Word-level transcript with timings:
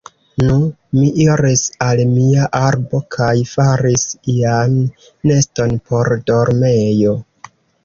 Nu, 0.43 0.53
mi 0.99 1.09
iris 1.25 1.61
al 1.87 2.01
mia 2.13 2.47
arbo 2.61 3.03
kaj 3.17 3.35
faris 3.51 4.07
ian 4.37 4.75
neston 5.35 5.79
por 5.93 6.13
dormejo. 6.33 7.17